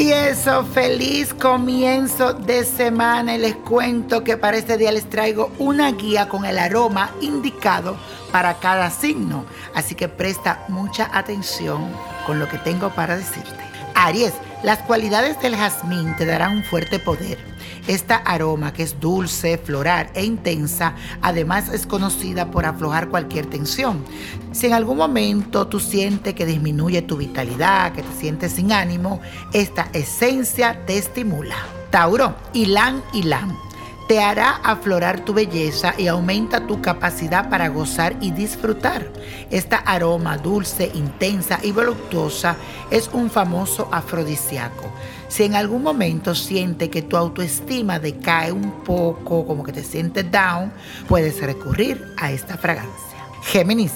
[0.00, 5.90] eso, feliz comienzo de semana y les cuento que para este día les traigo una
[5.90, 7.96] guía con el aroma indicado
[8.30, 9.44] para cada signo.
[9.74, 11.90] Así que presta mucha atención
[12.26, 13.58] con lo que tengo para decirte.
[13.94, 17.38] Aries, las cualidades del jazmín te darán un fuerte poder.
[17.86, 24.04] Esta aroma que es dulce, floral e intensa, además es conocida por aflojar cualquier tensión.
[24.52, 29.20] Si en algún momento tú sientes que disminuye tu vitalidad, que te sientes sin ánimo,
[29.52, 31.56] esta esencia te estimula.
[31.90, 33.67] Tauro, Ilan Ilan
[34.08, 39.06] te hará aflorar tu belleza y aumenta tu capacidad para gozar y disfrutar.
[39.50, 42.56] Esta aroma dulce, intensa y voluptuosa
[42.90, 44.90] es un famoso afrodisíaco.
[45.28, 50.24] Si en algún momento siente que tu autoestima decae un poco, como que te sientes
[50.32, 50.72] down,
[51.06, 53.18] puedes recurrir a esta fragancia.
[53.42, 53.92] Géminis,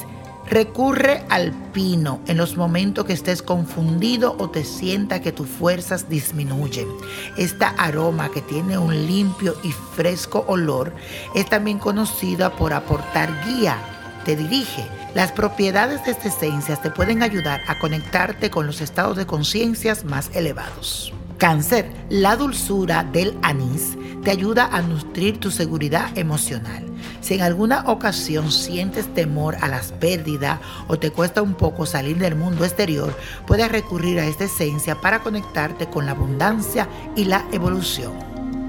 [0.49, 6.09] Recurre al pino en los momentos que estés confundido o te sienta que tus fuerzas
[6.09, 6.89] disminuyen.
[7.37, 10.93] Esta aroma que tiene un limpio y fresco olor
[11.35, 13.79] es también conocida por aportar guía,
[14.25, 14.87] te dirige.
[15.15, 20.05] Las propiedades de esta esencia te pueden ayudar a conectarte con los estados de conciencias
[20.05, 21.13] más elevados.
[21.39, 26.92] Cáncer, la dulzura del anís te ayuda a nutrir tu seguridad emocional.
[27.33, 32.19] Si en alguna ocasión sientes temor a las pérdidas o te cuesta un poco salir
[32.19, 33.17] del mundo exterior,
[33.47, 38.13] puedes recurrir a esta esencia para conectarte con la abundancia y la evolución.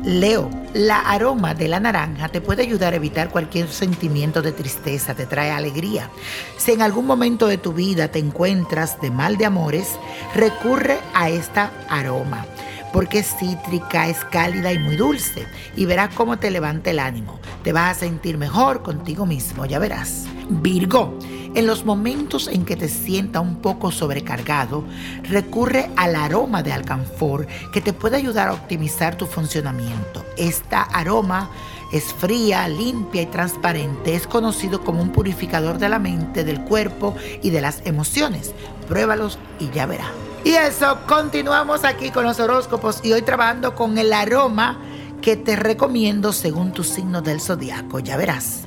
[0.06, 5.14] Leo, la aroma de la naranja te puede ayudar a evitar cualquier sentimiento de tristeza,
[5.14, 6.10] te trae alegría.
[6.56, 9.90] Si en algún momento de tu vida te encuentras de mal de amores,
[10.34, 12.46] recurre a esta aroma
[12.94, 15.46] porque es cítrica, es cálida y muy dulce.
[15.76, 17.40] Y verás cómo te levanta el ánimo.
[17.64, 20.26] Te vas a sentir mejor contigo mismo, ya verás.
[20.48, 21.18] Virgo,
[21.56, 24.84] en los momentos en que te sienta un poco sobrecargado,
[25.24, 30.24] recurre al aroma de alcanfor que te puede ayudar a optimizar tu funcionamiento.
[30.38, 31.50] Esta aroma
[31.92, 34.16] es fría, limpia y transparente.
[34.16, 38.54] Es conocido como un purificador de la mente, del cuerpo y de las emociones.
[38.88, 40.12] Pruébalos y ya verás.
[40.44, 44.78] Y eso, continuamos aquí con los horóscopos y hoy trabajando con el aroma
[45.22, 48.00] que te recomiendo según tu signo del zodiaco.
[48.00, 48.66] Ya verás.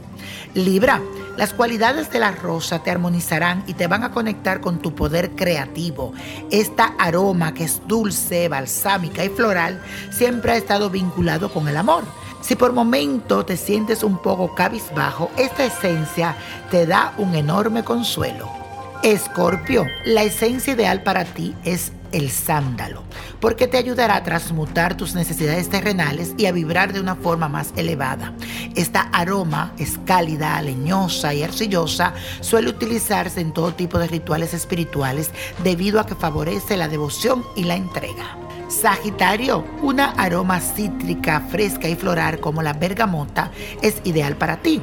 [0.54, 1.02] Libra,
[1.36, 5.32] las cualidades de la rosa te armonizarán y te van a conectar con tu poder
[5.32, 6.14] creativo.
[6.50, 12.04] Esta aroma que es dulce, balsámica y floral siempre ha estado vinculado con el amor.
[12.40, 16.36] Si por momento te sientes un poco cabizbajo, esta esencia
[16.70, 18.65] te da un enorme consuelo.
[19.06, 23.04] Escorpio, la esencia ideal para ti es el sándalo,
[23.38, 27.72] porque te ayudará a transmutar tus necesidades terrenales y a vibrar de una forma más
[27.76, 28.32] elevada.
[28.74, 35.30] Esta aroma es cálida, leñosa y arcillosa, suele utilizarse en todo tipo de rituales espirituales
[35.62, 38.36] debido a que favorece la devoción y la entrega.
[38.66, 43.52] Sagitario, una aroma cítrica, fresca y floral como la bergamota
[43.82, 44.82] es ideal para ti.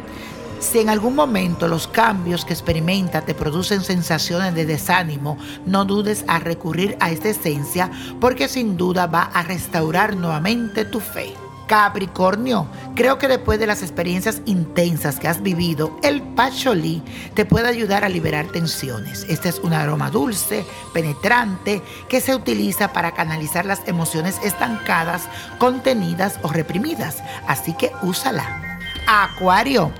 [0.63, 6.23] Si en algún momento los cambios que experimenta te producen sensaciones de desánimo, no dudes
[6.27, 7.91] a recurrir a esta esencia
[8.21, 11.33] porque sin duda va a restaurar nuevamente tu fe.
[11.67, 12.65] Capricornio,
[12.95, 17.03] creo que después de las experiencias intensas que has vivido, el pacholí
[17.33, 19.25] te puede ayudar a liberar tensiones.
[19.27, 25.23] Este es un aroma dulce, penetrante, que se utiliza para canalizar las emociones estancadas,
[25.59, 27.21] contenidas o reprimidas.
[27.47, 28.79] Así que úsala.
[29.05, 29.91] Acuario,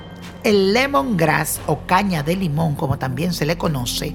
[0.43, 4.13] el lemongrass o caña de limón, como también se le conoce,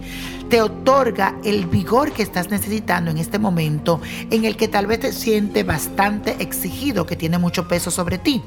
[0.48, 4.00] te otorga el vigor que estás necesitando en este momento
[4.30, 8.42] en el que tal vez te sientes bastante exigido, que tiene mucho peso sobre ti.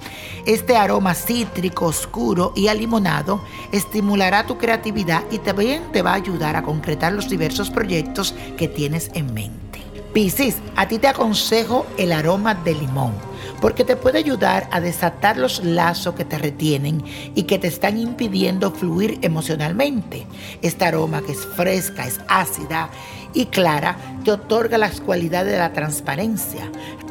[0.46, 6.56] Este aroma cítrico, oscuro y alimonado estimulará tu creatividad y también te va a ayudar
[6.56, 9.82] a concretar los diversos proyectos que tienes en mente.
[10.14, 13.31] Piscis, a ti te aconsejo el aroma de limón
[13.62, 17.04] porque te puede ayudar a desatar los lazos que te retienen
[17.36, 20.26] y que te están impidiendo fluir emocionalmente.
[20.62, 22.90] Esta aroma que es fresca, es ácida
[23.34, 26.70] y clara, te otorga las cualidades de la transparencia.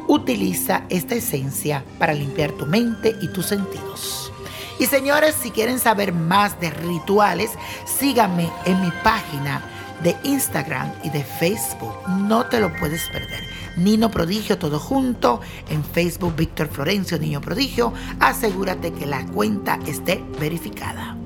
[0.08, 4.32] Utiliza esta esencia para limpiar tu mente y tus sentidos.
[4.81, 7.50] Y señores, si quieren saber más de rituales,
[7.85, 9.62] síganme en mi página
[10.03, 11.94] de Instagram y de Facebook.
[12.08, 13.50] No te lo puedes perder.
[13.82, 15.41] Nino Prodigio, todo junto.
[15.69, 17.93] En Facebook, Víctor Florencio, Niño Prodigio.
[18.21, 21.17] Asegúrate que la cuenta esté verificada.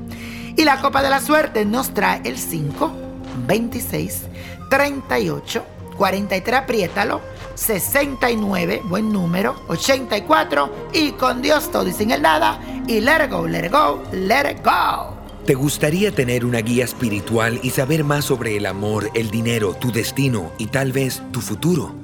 [0.56, 2.92] Y la copa de la suerte nos trae el 5,
[3.46, 4.22] 26,
[4.70, 5.64] 38,
[5.96, 7.20] 43, apriétalo,
[7.54, 12.60] 69, buen número, 84 y con Dios todo y sin el nada.
[12.86, 15.14] Y let it go, let it go, let it go.
[15.46, 19.92] ¿Te gustaría tener una guía espiritual y saber más sobre el amor, el dinero, tu
[19.92, 22.03] destino y tal vez tu futuro?